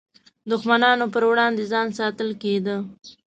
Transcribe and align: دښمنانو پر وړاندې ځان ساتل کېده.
دښمنانو 0.49 1.05
پر 1.13 1.23
وړاندې 1.29 1.63
ځان 1.71 1.87
ساتل 1.99 2.29
کېده. 2.41 2.75